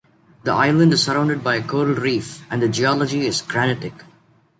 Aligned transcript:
The 0.45 0.51
island 0.51 0.91
is 0.93 1.03
surrounded 1.03 1.43
by 1.43 1.57
a 1.57 1.63
coral 1.63 1.93
reef 1.93 2.43
and 2.49 2.59
the 2.59 2.67
geology 2.67 3.23
is 3.27 3.43
granitic. 3.43 3.93